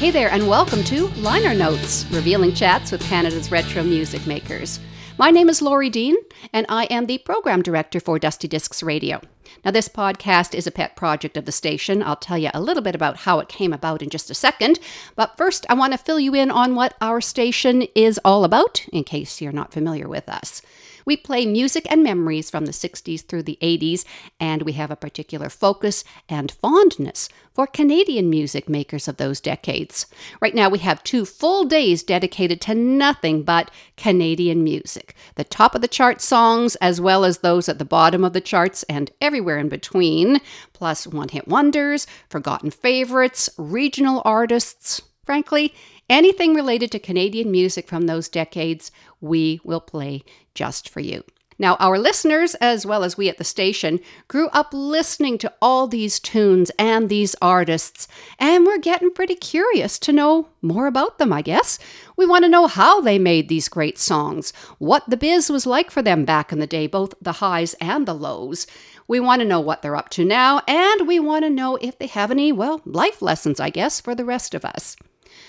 Hey 0.00 0.10
there, 0.10 0.30
and 0.30 0.48
welcome 0.48 0.82
to 0.84 1.08
Liner 1.08 1.52
Notes, 1.52 2.06
revealing 2.10 2.54
chats 2.54 2.90
with 2.90 3.02
Canada's 3.02 3.52
retro 3.52 3.82
music 3.82 4.26
makers. 4.26 4.80
My 5.18 5.30
name 5.30 5.50
is 5.50 5.60
Laurie 5.60 5.90
Dean, 5.90 6.16
and 6.54 6.64
I 6.70 6.84
am 6.84 7.04
the 7.04 7.18
program 7.18 7.60
director 7.60 8.00
for 8.00 8.18
Dusty 8.18 8.48
Discs 8.48 8.82
Radio. 8.82 9.20
Now, 9.62 9.72
this 9.72 9.90
podcast 9.90 10.54
is 10.54 10.66
a 10.66 10.70
pet 10.70 10.96
project 10.96 11.36
of 11.36 11.44
the 11.44 11.52
station. 11.52 12.02
I'll 12.02 12.16
tell 12.16 12.38
you 12.38 12.48
a 12.54 12.62
little 12.62 12.82
bit 12.82 12.94
about 12.94 13.18
how 13.18 13.40
it 13.40 13.50
came 13.50 13.74
about 13.74 14.00
in 14.00 14.08
just 14.08 14.30
a 14.30 14.34
second. 14.34 14.78
But 15.16 15.36
first, 15.36 15.66
I 15.68 15.74
want 15.74 15.92
to 15.92 15.98
fill 15.98 16.18
you 16.18 16.34
in 16.34 16.50
on 16.50 16.74
what 16.74 16.96
our 17.02 17.20
station 17.20 17.82
is 17.94 18.18
all 18.24 18.44
about, 18.44 18.86
in 18.94 19.04
case 19.04 19.42
you're 19.42 19.52
not 19.52 19.70
familiar 19.70 20.08
with 20.08 20.30
us. 20.30 20.62
We 21.10 21.16
play 21.16 21.44
music 21.44 21.90
and 21.90 22.04
memories 22.04 22.50
from 22.50 22.66
the 22.66 22.72
60s 22.72 23.26
through 23.26 23.42
the 23.42 23.58
80s, 23.60 24.04
and 24.38 24.62
we 24.62 24.74
have 24.74 24.92
a 24.92 24.96
particular 24.96 25.48
focus 25.48 26.04
and 26.28 26.52
fondness 26.52 27.28
for 27.52 27.66
Canadian 27.66 28.30
music 28.30 28.68
makers 28.68 29.08
of 29.08 29.16
those 29.16 29.40
decades. 29.40 30.06
Right 30.40 30.54
now, 30.54 30.68
we 30.68 30.78
have 30.78 31.02
two 31.02 31.24
full 31.24 31.64
days 31.64 32.04
dedicated 32.04 32.60
to 32.60 32.76
nothing 32.76 33.42
but 33.42 33.72
Canadian 33.96 34.62
music 34.62 35.16
the 35.34 35.42
top 35.42 35.74
of 35.74 35.80
the 35.80 35.88
chart 35.88 36.20
songs, 36.20 36.76
as 36.76 37.00
well 37.00 37.24
as 37.24 37.38
those 37.38 37.68
at 37.68 37.80
the 37.80 37.84
bottom 37.84 38.22
of 38.22 38.32
the 38.32 38.40
charts 38.40 38.84
and 38.84 39.10
everywhere 39.20 39.58
in 39.58 39.68
between, 39.68 40.40
plus 40.72 41.08
one 41.08 41.30
hit 41.30 41.48
wonders, 41.48 42.06
forgotten 42.28 42.70
favorites, 42.70 43.50
regional 43.58 44.22
artists. 44.24 45.02
Frankly, 45.24 45.74
anything 46.10 46.52
related 46.52 46.92
to 46.92 46.98
Canadian 46.98 47.50
music 47.50 47.88
from 47.88 48.06
those 48.06 48.28
decades, 48.28 48.90
we 49.20 49.60
will 49.64 49.80
play 49.80 50.22
just 50.52 50.88
for 50.88 51.00
you. 51.00 51.24
Now, 51.60 51.76
our 51.78 51.98
listeners, 51.98 52.54
as 52.54 52.86
well 52.86 53.04
as 53.04 53.18
we 53.18 53.28
at 53.28 53.36
the 53.36 53.44
station, 53.44 54.00
grew 54.28 54.48
up 54.48 54.70
listening 54.72 55.36
to 55.38 55.52
all 55.60 55.86
these 55.86 56.18
tunes 56.18 56.70
and 56.78 57.10
these 57.10 57.36
artists, 57.42 58.08
and 58.38 58.64
we're 58.64 58.78
getting 58.78 59.12
pretty 59.12 59.34
curious 59.34 59.98
to 59.98 60.12
know 60.12 60.48
more 60.62 60.86
about 60.86 61.18
them, 61.18 61.34
I 61.34 61.42
guess. 61.42 61.78
We 62.16 62.24
want 62.24 62.44
to 62.44 62.48
know 62.50 62.66
how 62.66 63.02
they 63.02 63.18
made 63.18 63.50
these 63.50 63.68
great 63.68 63.98
songs, 63.98 64.54
what 64.78 65.04
the 65.06 65.18
biz 65.18 65.50
was 65.50 65.66
like 65.66 65.90
for 65.90 66.00
them 66.00 66.24
back 66.24 66.50
in 66.50 66.60
the 66.60 66.66
day, 66.66 66.86
both 66.86 67.12
the 67.20 67.32
highs 67.32 67.74
and 67.74 68.06
the 68.06 68.14
lows. 68.14 68.66
We 69.06 69.20
want 69.20 69.40
to 69.40 69.48
know 69.48 69.60
what 69.60 69.82
they're 69.82 69.96
up 69.96 70.08
to 70.10 70.24
now, 70.24 70.62
and 70.66 71.06
we 71.06 71.20
want 71.20 71.44
to 71.44 71.50
know 71.50 71.76
if 71.82 71.98
they 71.98 72.06
have 72.06 72.30
any, 72.30 72.52
well, 72.52 72.80
life 72.86 73.20
lessons, 73.20 73.60
I 73.60 73.68
guess, 73.68 74.00
for 74.00 74.14
the 74.14 74.24
rest 74.24 74.54
of 74.54 74.64
us. 74.64 74.96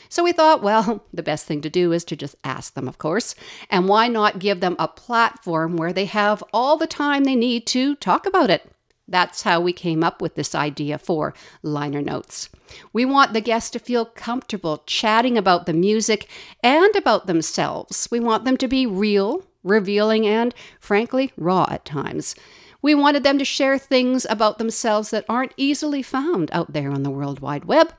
So 0.09 0.23
we 0.23 0.31
thought, 0.31 0.61
well, 0.61 1.05
the 1.13 1.23
best 1.23 1.45
thing 1.45 1.61
to 1.61 1.69
do 1.69 1.91
is 1.91 2.03
to 2.05 2.15
just 2.15 2.35
ask 2.43 2.73
them, 2.73 2.87
of 2.87 2.97
course. 2.97 3.35
And 3.69 3.87
why 3.87 4.07
not 4.07 4.39
give 4.39 4.59
them 4.59 4.75
a 4.77 4.87
platform 4.87 5.77
where 5.77 5.93
they 5.93 6.05
have 6.05 6.43
all 6.53 6.77
the 6.77 6.87
time 6.87 7.23
they 7.23 7.35
need 7.35 7.65
to 7.67 7.95
talk 7.95 8.25
about 8.25 8.49
it? 8.49 8.71
That's 9.07 9.41
how 9.41 9.59
we 9.59 9.73
came 9.73 10.03
up 10.03 10.21
with 10.21 10.35
this 10.35 10.55
idea 10.55 10.97
for 10.97 11.33
liner 11.63 12.01
notes. 12.01 12.47
We 12.93 13.03
want 13.03 13.33
the 13.33 13.41
guests 13.41 13.69
to 13.71 13.79
feel 13.79 14.05
comfortable 14.05 14.83
chatting 14.85 15.37
about 15.37 15.65
the 15.65 15.73
music 15.73 16.29
and 16.63 16.95
about 16.95 17.27
themselves. 17.27 18.07
We 18.09 18.21
want 18.21 18.45
them 18.45 18.55
to 18.57 18.69
be 18.69 18.85
real, 18.85 19.43
revealing, 19.63 20.25
and 20.25 20.55
frankly, 20.79 21.33
raw 21.35 21.67
at 21.69 21.83
times. 21.83 22.35
We 22.81 22.95
wanted 22.95 23.23
them 23.23 23.37
to 23.37 23.45
share 23.45 23.77
things 23.77 24.25
about 24.29 24.57
themselves 24.57 25.09
that 25.11 25.25
aren't 25.27 25.53
easily 25.57 26.01
found 26.01 26.49
out 26.53 26.71
there 26.73 26.91
on 26.91 27.03
the 27.03 27.11
World 27.11 27.41
Wide 27.41 27.65
Web. 27.65 27.93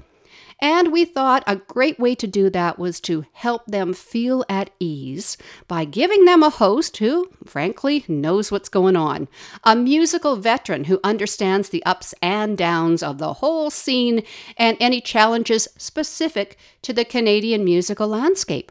And 0.63 0.93
we 0.93 1.05
thought 1.05 1.43
a 1.45 1.57
great 1.57 1.99
way 1.99 2.15
to 2.15 2.27
do 2.29 2.49
that 2.51 2.79
was 2.79 3.01
to 3.01 3.27
help 3.33 3.67
them 3.67 3.93
feel 3.93 4.45
at 4.49 4.71
ease 4.79 5.37
by 5.67 5.85
giving 5.85 6.25
them 6.25 6.45
a 6.45 6.51
host 6.51 6.99
who, 6.99 7.29
frankly, 7.45 8.05
knows 8.07 8.53
what's 8.53 8.69
going 8.69 8.95
on. 8.95 9.27
A 9.65 9.75
musical 9.75 10.37
veteran 10.37 10.85
who 10.85 11.01
understands 11.03 11.71
the 11.71 11.85
ups 11.85 12.15
and 12.23 12.57
downs 12.57 13.03
of 13.03 13.19
the 13.19 13.33
whole 13.35 13.71
scene 13.71 14.23
and 14.57 14.77
any 14.79 15.01
challenges 15.01 15.67
specific 15.79 16.57
to 16.83 16.93
the 16.93 17.05
Canadian 17.05 17.65
musical 17.65 18.07
landscape. 18.07 18.71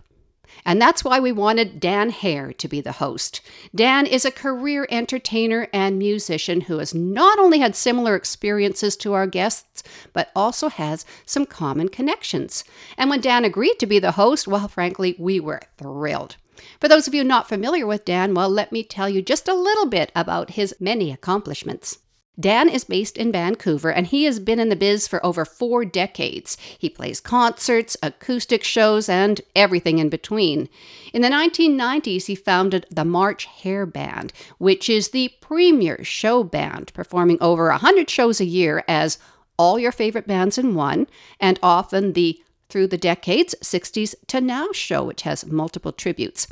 And 0.66 0.82
that's 0.82 1.04
why 1.04 1.20
we 1.20 1.32
wanted 1.32 1.80
Dan 1.80 2.10
Hare 2.10 2.54
to 2.54 2.68
be 2.68 2.82
the 2.82 2.94
host. 2.94 3.42
Dan 3.74 4.06
is 4.06 4.26
a 4.26 4.32
career 4.32 4.88
entertainer 4.90 5.68
and 5.74 5.98
musician 5.98 6.62
who 6.62 6.78
has 6.78 6.94
not 6.94 7.40
only 7.40 7.60
had 7.60 7.76
similar 7.76 8.16
experiences 8.16 8.96
to 8.98 9.14
our 9.14 9.28
guests, 9.28 9.84
but 10.14 10.30
also 10.36 10.70
has 10.70 11.06
some 11.26 11.46
common 11.46 11.90
connections. 11.90 12.64
And 12.98 13.10
when 13.10 13.22
Dan 13.22 13.46
agreed 13.46 13.80
to 13.80 13.88
be 13.88 14.00
the 14.00 14.12
host, 14.12 14.48
well, 14.48 14.68
frankly, 14.68 15.16
we 15.18 15.40
were 15.40 15.62
thrilled. 15.78 16.36
For 16.80 16.88
those 16.88 17.08
of 17.08 17.16
you 17.16 17.24
not 17.24 17.50
familiar 17.50 17.88
with 17.88 18.06
Dan, 18.06 18.36
well, 18.36 18.50
let 18.50 18.72
me 18.72 18.84
tell 18.84 19.10
you 19.10 19.24
just 19.24 19.48
a 19.48 19.56
little 19.56 19.88
bit 19.88 20.12
about 20.16 20.52
his 20.52 20.76
many 20.80 21.12
accomplishments. 21.12 21.98
Dan 22.40 22.70
is 22.70 22.84
based 22.84 23.18
in 23.18 23.32
Vancouver 23.32 23.92
and 23.92 24.08
he 24.08 24.24
has 24.24 24.40
been 24.40 24.60
in 24.60 24.70
the 24.70 24.76
biz 24.76 25.08
for 25.08 25.24
over 25.26 25.46
four 25.46 25.84
decades. 25.86 26.58
He 26.78 26.90
plays 26.90 27.20
concerts, 27.20 27.98
acoustic 28.02 28.64
shows, 28.64 29.10
and 29.10 29.42
everything 29.56 30.00
in 30.00 30.10
between. 30.10 30.70
In 31.14 31.22
the 31.22 31.30
1990s, 31.30 32.26
he 32.26 32.36
founded 32.36 32.86
the 32.90 33.06
March 33.06 33.46
Hare 33.46 33.86
Band, 33.86 34.34
which 34.58 34.90
is 34.90 35.10
the 35.10 35.34
premier 35.42 36.04
show 36.04 36.44
band, 36.44 36.94
performing 36.94 37.38
over 37.42 37.70
100 37.70 38.10
shows 38.10 38.40
a 38.40 38.46
year 38.46 38.84
as 38.88 39.18
all 39.58 39.78
your 39.78 39.92
favorite 39.92 40.26
bands 40.26 40.58
in 40.58 40.74
one, 40.74 41.08
and 41.40 41.60
often 41.62 42.14
the 42.14 42.42
through 42.70 42.88
the 42.88 42.98
decades, 42.98 43.54
60s 43.62 44.16
to 44.28 44.40
now 44.40 44.70
show, 44.72 45.04
which 45.04 45.24
has 45.24 45.46
multiple 45.46 45.92
tributes. 45.92 46.48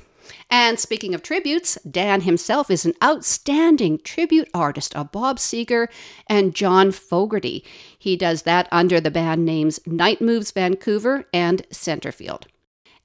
And 0.50 0.79
speaking 0.79 1.13
of 1.13 1.23
tributes, 1.23 1.78
Dan 1.90 2.22
himself 2.22 2.69
is 2.69 2.85
an 2.85 2.94
outstanding 3.03 4.00
tribute 4.00 4.50
artist 4.53 4.95
of 4.95 5.12
Bob 5.12 5.38
Seger 5.38 5.88
and 6.28 6.56
John 6.56 6.91
Fogerty. 6.91 7.63
He 7.97 8.16
does 8.16 8.44
that 8.44 8.67
under 8.72 9.00
the 9.00 9.12
band 9.12 9.45
names 9.45 9.79
Night 9.85 10.22
Moves 10.22 10.51
Vancouver 10.51 11.25
and 11.34 11.63
Centerfield. 11.72 12.45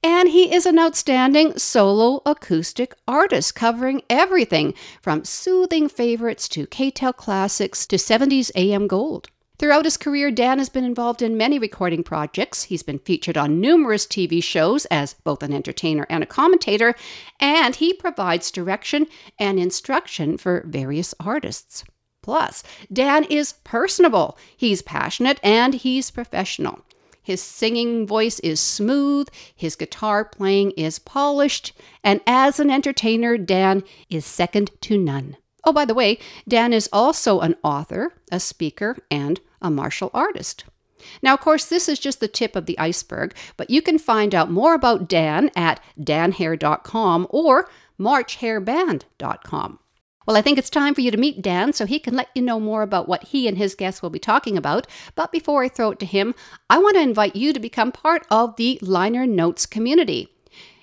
And 0.03 0.29
he 0.29 0.53
is 0.53 0.67
an 0.67 0.77
outstanding 0.77 1.57
solo 1.57 2.21
acoustic 2.27 2.93
artist 3.07 3.55
covering 3.55 4.03
everything 4.07 4.75
from 5.01 5.25
soothing 5.25 5.89
favorites 5.89 6.47
to 6.49 6.67
K-Tel 6.67 7.13
classics 7.13 7.87
to 7.87 7.95
70s 7.95 8.51
AM 8.55 8.85
gold. 8.85 9.29
Throughout 9.57 9.85
his 9.85 9.95
career, 9.95 10.31
Dan 10.31 10.57
has 10.57 10.67
been 10.67 10.83
involved 10.83 11.21
in 11.21 11.37
many 11.37 11.57
recording 11.59 12.03
projects. 12.03 12.63
He's 12.63 12.83
been 12.83 12.99
featured 12.99 13.37
on 13.37 13.61
numerous 13.61 14.05
TV 14.05 14.43
shows 14.43 14.85
as 14.87 15.13
both 15.23 15.41
an 15.43 15.53
entertainer 15.53 16.05
and 16.09 16.21
a 16.21 16.27
commentator, 16.27 16.93
and 17.39 17.73
he 17.73 17.93
provides 17.93 18.51
direction 18.51 19.07
and 19.39 19.57
instruction 19.57 20.37
for 20.37 20.65
various 20.67 21.13
artists. 21.21 21.85
Plus, 22.21 22.63
Dan 22.91 23.23
is 23.25 23.53
personable, 23.63 24.37
he's 24.57 24.81
passionate, 24.81 25.39
and 25.41 25.73
he's 25.73 26.11
professional. 26.11 26.79
His 27.21 27.41
singing 27.41 28.05
voice 28.05 28.39
is 28.41 28.59
smooth, 28.59 29.29
his 29.55 29.75
guitar 29.75 30.25
playing 30.25 30.71
is 30.71 30.99
polished, 30.99 31.71
and 32.03 32.19
as 32.27 32.59
an 32.59 32.69
entertainer, 32.69 33.37
Dan 33.37 33.83
is 34.09 34.25
second 34.25 34.71
to 34.81 34.97
none. 34.97 35.37
Oh, 35.65 35.73
by 35.73 35.85
the 35.85 35.95
way, 35.95 36.19
Dan 36.47 36.73
is 36.73 36.87
also 36.93 37.39
an 37.39 37.55
author, 37.63 38.13
a 38.31 38.39
speaker, 38.39 38.97
and 39.09 39.39
a 39.61 39.71
martial 39.71 40.11
artist. 40.13 40.63
Now, 41.21 41.33
of 41.33 41.41
course, 41.41 41.65
this 41.65 41.89
is 41.89 41.99
just 41.99 42.19
the 42.19 42.27
tip 42.27 42.55
of 42.55 42.67
the 42.67 42.77
iceberg, 42.77 43.35
but 43.57 43.69
you 43.69 43.81
can 43.81 43.97
find 43.97 44.33
out 44.33 44.51
more 44.51 44.73
about 44.73 45.09
Dan 45.09 45.49
at 45.55 45.79
danhare.com 45.99 47.27
or 47.29 47.69
marchhareband.com. 47.99 49.79
Well, 50.25 50.37
I 50.37 50.41
think 50.41 50.57
it's 50.57 50.71
time 50.71 50.95
for 50.95 51.01
you 51.01 51.11
to 51.11 51.17
meet 51.17 51.43
Dan 51.43 51.71
so 51.73 51.85
he 51.85 51.99
can 51.99 52.15
let 52.15 52.29
you 52.33 52.41
know 52.41 52.59
more 52.59 52.81
about 52.81 53.07
what 53.07 53.25
he 53.25 53.47
and 53.47 53.57
his 53.57 53.75
guests 53.75 54.01
will 54.01 54.09
be 54.09 54.19
talking 54.19 54.57
about. 54.57 54.87
But 55.13 55.31
before 55.31 55.63
I 55.63 55.69
throw 55.69 55.91
it 55.91 55.99
to 55.99 56.05
him, 56.05 56.33
I 56.69 56.79
want 56.79 56.95
to 56.95 57.01
invite 57.01 57.35
you 57.35 57.53
to 57.53 57.59
become 57.59 57.91
part 57.91 58.25
of 58.31 58.55
the 58.55 58.79
Liner 58.81 59.27
Notes 59.27 59.67
community. 59.67 60.29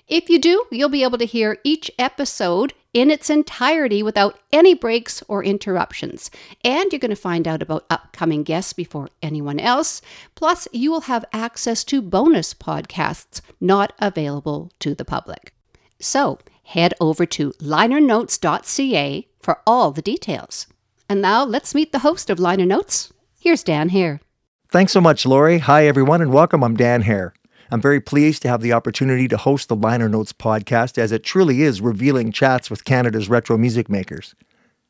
If 0.07 0.29
you 0.29 0.39
do, 0.39 0.65
you'll 0.71 0.87
be 0.89 1.03
able 1.03 1.17
to 1.17 1.25
hear 1.25 1.57
each 1.63 1.91
episode 1.99 2.73
in 2.93 3.09
its 3.09 3.29
entirety 3.29 4.03
without 4.03 4.39
any 4.51 4.73
breaks 4.73 5.23
or 5.27 5.43
interruptions. 5.43 6.29
And 6.63 6.91
you're 6.91 6.99
going 6.99 7.09
to 7.09 7.15
find 7.15 7.47
out 7.47 7.61
about 7.61 7.85
upcoming 7.89 8.43
guests 8.43 8.73
before 8.73 9.09
anyone 9.21 9.59
else. 9.59 10.01
Plus, 10.35 10.67
you 10.71 10.91
will 10.91 11.01
have 11.01 11.25
access 11.33 11.83
to 11.85 12.01
bonus 12.01 12.53
podcasts 12.53 13.41
not 13.59 13.93
available 13.99 14.71
to 14.79 14.93
the 14.93 15.05
public. 15.05 15.53
So, 15.99 16.39
head 16.63 16.93
over 17.01 17.25
to 17.25 17.51
linernotes.ca 17.53 19.27
for 19.41 19.61
all 19.65 19.91
the 19.91 20.01
details. 20.01 20.67
And 21.09 21.21
now 21.21 21.43
let's 21.43 21.75
meet 21.75 21.91
the 21.91 21.99
host 21.99 22.29
of 22.29 22.39
Liner 22.39 22.65
Notes. 22.65 23.11
Here's 23.39 23.63
Dan 23.63 23.89
Hare. 23.89 24.21
Thanks 24.71 24.91
so 24.91 25.01
much, 25.01 25.25
Laurie. 25.25 25.59
Hi, 25.59 25.85
everyone, 25.85 26.21
and 26.21 26.33
welcome. 26.33 26.63
I'm 26.63 26.75
Dan 26.75 27.01
Hare. 27.01 27.33
I'm 27.73 27.81
very 27.81 27.99
pleased 27.99 28.43
to 28.43 28.49
have 28.49 28.61
the 28.61 28.71
opportunity 28.71 29.27
to 29.27 29.35
host 29.35 29.67
the 29.67 29.75
Liner 29.75 30.07
Notes 30.07 30.31
podcast 30.31 30.99
as 30.99 31.11
it 31.11 31.23
truly 31.23 31.63
is 31.63 31.81
revealing 31.81 32.31
chats 32.31 32.69
with 32.69 32.85
Canada's 32.85 33.29
retro 33.29 33.57
music 33.57 33.89
makers. 33.89 34.35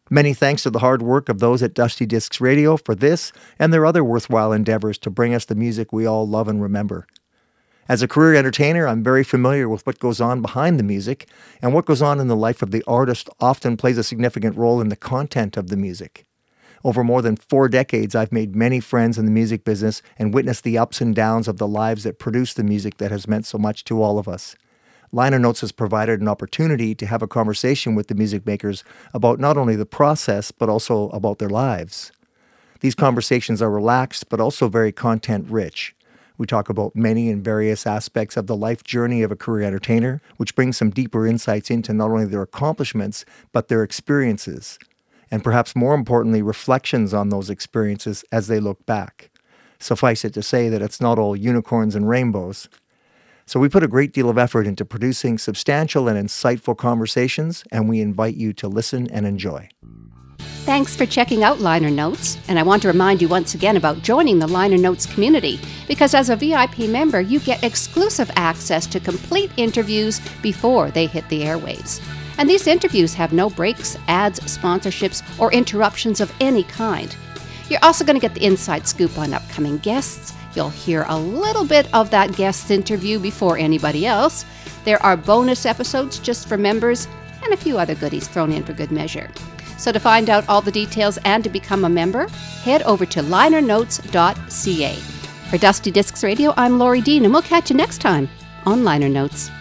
Many 0.10 0.34
thanks 0.34 0.64
to 0.64 0.70
the 0.70 0.80
hard 0.80 1.02
work 1.02 1.30
of 1.30 1.40
those 1.40 1.64
at 1.64 1.74
Dusty 1.74 2.06
Discs 2.06 2.42
Radio 2.42 2.76
for 2.76 2.94
this 2.94 3.32
and 3.58 3.72
their 3.72 3.86
other 3.86 4.04
worthwhile 4.04 4.52
endeavors 4.52 4.98
to 4.98 5.10
bring 5.10 5.34
us 5.34 5.46
the 5.46 5.56
music 5.56 5.94
we 5.94 6.06
all 6.06 6.28
love 6.28 6.50
and 6.50 6.62
remember. 6.62 7.08
As 7.88 8.02
a 8.02 8.08
career 8.08 8.36
entertainer, 8.36 8.86
I'm 8.86 9.02
very 9.02 9.24
familiar 9.24 9.70
with 9.70 9.86
what 9.86 10.00
goes 10.00 10.20
on 10.20 10.42
behind 10.42 10.78
the 10.78 10.84
music, 10.84 11.30
and 11.62 11.74
what 11.74 11.86
goes 11.86 12.02
on 12.02 12.20
in 12.20 12.28
the 12.28 12.36
life 12.36 12.62
of 12.62 12.72
the 12.72 12.84
artist 12.86 13.30
often 13.40 13.78
plays 13.78 13.98
a 13.98 14.04
significant 14.04 14.58
role 14.58 14.82
in 14.82 14.90
the 14.90 14.98
content 14.98 15.56
of 15.56 15.70
the 15.70 15.78
music. 15.78 16.26
Over 16.84 17.04
more 17.04 17.22
than 17.22 17.38
four 17.38 17.70
decades, 17.70 18.14
I've 18.14 18.34
made 18.34 18.56
many 18.56 18.82
friends 18.82 19.18
in 19.18 19.26
the 19.26 19.32
music 19.32 19.64
business 19.64 20.02
and 20.20 20.34
witnessed 20.34 20.66
the 20.66 20.78
ups 20.78 21.00
and 21.00 21.16
downs 21.16 21.48
of 21.48 21.58
the 21.58 21.68
lives 21.68 22.04
that 22.04 22.20
produce 22.20 22.54
the 22.54 22.64
music 22.64 22.98
that 22.98 23.12
has 23.12 23.28
meant 23.28 23.46
so 23.46 23.58
much 23.58 23.86
to 23.86 24.02
all 24.02 24.20
of 24.20 24.28
us. 24.28 24.56
Liner 25.14 25.40
Notes 25.40 25.62
has 25.62 25.72
provided 25.72 26.20
an 26.20 26.28
opportunity 26.28 26.94
to 26.96 27.06
have 27.06 27.22
a 27.22 27.28
conversation 27.28 27.96
with 27.96 28.08
the 28.08 28.16
music 28.16 28.46
makers 28.46 28.84
about 29.14 29.40
not 29.40 29.58
only 29.58 29.76
the 29.76 29.86
process, 29.86 30.52
but 30.52 30.70
also 30.70 31.10
about 31.10 31.38
their 31.38 31.50
lives. 31.50 32.12
These 32.82 32.96
conversations 32.96 33.62
are 33.62 33.70
relaxed, 33.70 34.28
but 34.28 34.42
also 34.42 34.68
very 34.68 34.92
content 34.92 35.48
rich. 35.50 35.96
We 36.38 36.48
talk 36.48 36.68
about 36.68 36.96
many 36.96 37.30
and 37.30 37.44
various 37.44 37.86
aspects 37.86 38.36
of 38.36 38.48
the 38.48 38.58
life 38.58 38.84
journey 38.84 39.22
of 39.22 39.32
a 39.32 39.38
career 39.38 39.66
entertainer, 39.66 40.22
which 40.38 40.56
brings 40.56 40.78
some 40.78 40.90
deeper 40.90 41.28
insights 41.28 41.70
into 41.70 41.94
not 41.94 42.10
only 42.10 42.26
their 42.26 42.42
accomplishments, 42.42 43.24
but 43.54 43.68
their 43.68 43.84
experiences, 43.84 44.80
and 45.32 45.44
perhaps 45.44 45.76
more 45.76 45.96
importantly, 45.96 46.42
reflections 46.42 47.14
on 47.14 47.30
those 47.30 47.50
experiences 47.50 48.24
as 48.32 48.48
they 48.48 48.60
look 48.60 48.86
back. 48.86 49.30
Suffice 49.80 50.24
it 50.24 50.34
to 50.34 50.42
say 50.42 50.70
that 50.70 50.82
it's 50.82 51.02
not 51.02 51.20
all 51.20 51.36
unicorns 51.36 51.96
and 51.96 52.08
rainbows. 52.08 52.70
So 53.46 53.60
we 53.60 53.68
put 53.68 53.84
a 53.84 53.88
great 53.88 54.14
deal 54.14 54.30
of 54.30 54.38
effort 54.38 54.66
into 54.66 54.86
producing 54.86 55.38
substantial 55.38 56.08
and 56.08 56.18
insightful 56.18 56.78
conversations, 56.78 57.64
and 57.72 57.90
we 57.90 58.00
invite 58.00 58.36
you 58.36 58.54
to 58.54 58.68
listen 58.68 59.10
and 59.12 59.26
enjoy. 59.26 59.70
Thanks 60.64 60.96
for 60.96 61.06
checking 61.06 61.44
out 61.44 61.60
Liner 61.60 61.90
Notes, 61.90 62.38
and 62.48 62.58
I 62.58 62.64
want 62.64 62.84
to 62.84 62.88
remind 62.88 63.22
you 63.22 63.28
once 63.28 63.54
again 63.54 63.76
about 63.76 64.02
joining 64.02 64.40
the 64.40 64.48
Liner 64.48 64.78
Notes 64.78 65.06
community 65.06 65.60
because 65.90 66.14
as 66.14 66.30
a 66.30 66.38
VIP 66.38 66.80
member, 66.88 67.20
you 67.20 67.42
get 67.42 67.66
exclusive 67.66 68.32
access 68.38 68.88
to 68.88 69.02
complete 69.02 69.52
interviews 69.58 70.22
before 70.42 70.90
they 70.90 71.06
hit 71.06 71.28
the 71.28 71.42
airwaves. 71.42 72.02
And 72.38 72.50
these 72.50 72.68
interviews 72.68 73.14
have 73.14 73.34
no 73.34 73.50
breaks, 73.50 73.98
ads, 74.08 74.40
sponsorships, 74.42 75.22
or 75.40 75.52
interruptions 75.52 76.20
of 76.22 76.34
any 76.40 76.64
kind. 76.64 77.16
You're 77.70 77.84
also 77.84 78.04
going 78.04 78.16
to 78.16 78.22
get 78.22 78.34
the 78.34 78.46
inside 78.46 78.88
scoop 78.88 79.18
on 79.18 79.34
upcoming 79.34 79.78
guests. 79.80 80.34
You'll 80.56 80.70
hear 80.70 81.06
a 81.08 81.18
little 81.18 81.66
bit 81.66 81.92
of 81.94 82.10
that 82.12 82.36
guest's 82.36 82.70
interview 82.72 83.20
before 83.20 83.58
anybody 83.58 84.06
else. 84.06 84.46
There 84.84 85.02
are 85.02 85.18
bonus 85.18 85.66
episodes 85.66 86.20
just 86.20 86.48
for 86.48 86.58
members 86.58 87.08
and 87.44 87.54
a 87.54 87.58
few 87.58 87.78
other 87.78 87.96
goodies 87.96 88.28
thrown 88.28 88.52
in 88.52 88.64
for 88.64 88.74
good 88.74 88.92
measure. 88.92 89.30
So 89.78 89.92
to 89.92 90.00
find 90.00 90.30
out 90.30 90.48
all 90.48 90.62
the 90.62 90.72
details 90.72 91.18
and 91.26 91.44
to 91.44 91.50
become 91.50 91.86
a 91.86 91.90
member, 91.90 92.28
head 92.64 92.84
over 92.84 93.06
to 93.08 93.22
linernotes.ca. 93.22 94.96
For 95.50 95.58
Dusty 95.58 95.92
Discs 95.92 96.24
Radio, 96.24 96.54
I'm 96.58 96.80
Laurie 96.80 97.02
Dean, 97.02 97.26
and 97.26 97.34
we'll 97.34 97.42
catch 97.42 97.70
you 97.70 97.76
next 97.76 98.00
time 98.00 98.30
on 98.66 98.84
Liner 98.84 99.10
Notes. 99.10 99.52